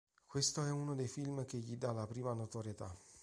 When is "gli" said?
1.59-1.77